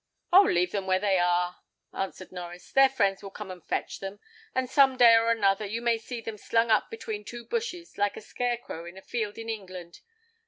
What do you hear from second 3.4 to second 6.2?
and fetch them; and some day or another you may